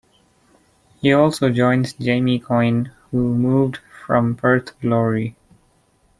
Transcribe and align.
He 0.99 1.13
also 1.13 1.51
joins 1.51 1.93
Jamie 1.93 2.39
Coyne 2.39 2.91
who 3.11 3.35
moved 3.35 3.77
from 4.07 4.33
Perth 4.35 4.71
Glory. 4.79 5.35